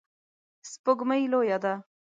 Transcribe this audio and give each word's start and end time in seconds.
سپوږمۍ 0.71 1.23
لویه 1.31 1.57
ده 1.63 1.73